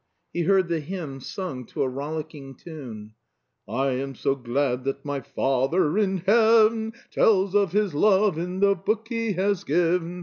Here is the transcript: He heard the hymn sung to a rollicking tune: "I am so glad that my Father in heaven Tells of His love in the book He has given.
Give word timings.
He 0.33 0.41
heard 0.41 0.67
the 0.67 0.79
hymn 0.79 1.19
sung 1.21 1.67
to 1.67 1.83
a 1.83 1.87
rollicking 1.87 2.55
tune: 2.55 3.13
"I 3.69 3.89
am 3.89 4.15
so 4.15 4.33
glad 4.33 4.83
that 4.85 5.05
my 5.05 5.19
Father 5.21 5.95
in 5.95 6.23
heaven 6.25 6.93
Tells 7.11 7.53
of 7.53 7.71
His 7.73 7.93
love 7.93 8.35
in 8.39 8.61
the 8.61 8.73
book 8.73 9.09
He 9.09 9.33
has 9.33 9.63
given. 9.63 10.19